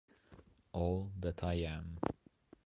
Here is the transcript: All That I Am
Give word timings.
All 0.73 1.11
That 1.19 1.43
I 1.43 1.53
Am 1.59 1.99